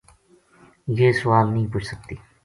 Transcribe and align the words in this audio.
یہ 0.97 1.07
سوال 1.19 1.45
نیہہ 1.53 1.71
پُچھ 1.71 1.87
سکتی 1.91 2.15